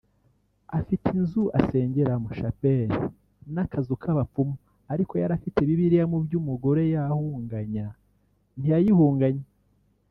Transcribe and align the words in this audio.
afite 0.79 1.05
inzu 1.19 1.43
asengeramo 1.59 2.29
‘Chapelle’ 2.39 2.95
n’akazu 3.53 3.93
k’abapfumu 4.01 4.53
ariko 4.93 5.13
yari 5.21 5.33
afite 5.39 5.59
Bibiliya 5.67 6.05
mu 6.11 6.17
byo 6.25 6.37
umugore 6.41 6.81
yahunganya 6.95 7.85
ntiyayihunganye 8.59 9.45